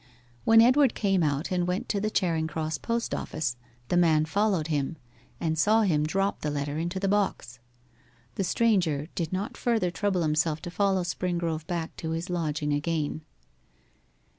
When 0.45 0.61
Edward 0.61 0.95
came 0.95 1.21
out 1.21 1.51
and 1.51 1.67
went 1.67 1.87
to 1.89 2.01
the 2.01 2.09
Charing 2.09 2.47
Cross 2.47 2.79
post 2.79 3.13
office, 3.13 3.55
the 3.89 3.97
man 3.97 4.25
followed 4.25 4.65
him 4.65 4.97
and 5.39 5.59
saw 5.59 5.83
him 5.83 6.07
drop 6.07 6.41
the 6.41 6.49
letter 6.49 6.79
into 6.79 6.99
the 6.99 7.07
box. 7.07 7.59
The 8.33 8.43
stranger 8.43 9.09
did 9.13 9.31
not 9.31 9.57
further 9.57 9.91
trouble 9.91 10.23
himself 10.23 10.59
to 10.63 10.71
follow 10.71 11.03
Springrove 11.03 11.67
back 11.67 11.95
to 11.97 12.13
his 12.13 12.31
lodging 12.31 12.73
again. 12.73 13.21